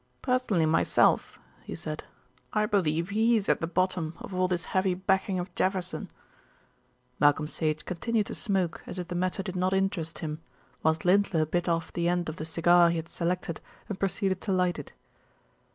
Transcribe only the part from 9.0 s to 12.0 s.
the matter did not interest him, whilst Lindler bit off